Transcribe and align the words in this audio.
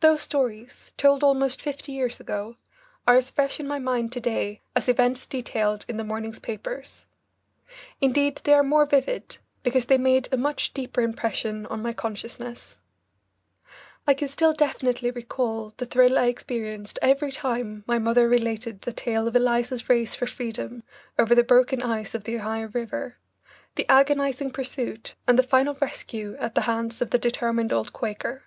Those 0.00 0.20
stories, 0.20 0.92
told 0.98 1.24
almost 1.24 1.62
fifty 1.62 1.92
years 1.92 2.20
ago, 2.20 2.58
are 3.08 3.14
as 3.16 3.30
fresh 3.30 3.58
in 3.58 3.66
my 3.66 3.78
mind 3.78 4.12
to 4.12 4.20
day 4.20 4.60
as 4.76 4.90
events 4.90 5.24
detailed 5.26 5.86
in 5.88 5.96
the 5.96 6.04
morning's 6.04 6.38
papers. 6.38 7.06
Indeed 7.98 8.42
they 8.44 8.52
are 8.52 8.62
more 8.62 8.84
vivid, 8.84 9.38
because 9.62 9.86
they 9.86 9.96
made 9.96 10.28
a 10.30 10.36
much 10.36 10.74
deeper 10.74 11.00
impression 11.00 11.64
on 11.64 11.80
my 11.80 11.94
consciousness. 11.94 12.76
I 14.06 14.12
can 14.12 14.28
still 14.28 14.52
definitely 14.52 15.10
recall 15.10 15.72
the 15.78 15.86
thrill 15.86 16.18
I 16.18 16.26
experienced 16.26 16.98
every 17.00 17.32
time 17.32 17.84
my 17.86 17.98
mother 17.98 18.28
related 18.28 18.82
the 18.82 18.92
tale 18.92 19.26
of 19.26 19.34
Eliza's 19.34 19.88
race 19.88 20.14
for 20.14 20.26
freedom 20.26 20.82
over 21.18 21.34
the 21.34 21.42
broken 21.42 21.80
ice 21.82 22.14
of 22.14 22.24
the 22.24 22.36
Ohio 22.36 22.68
River, 22.68 23.16
the 23.76 23.88
agonizing 23.90 24.50
pursuit, 24.50 25.14
and 25.26 25.38
the 25.38 25.42
final 25.42 25.72
rescue 25.80 26.36
at 26.38 26.54
the 26.54 26.60
hands 26.68 27.00
of 27.00 27.08
the 27.08 27.18
determined 27.18 27.72
old 27.72 27.94
Quaker. 27.94 28.42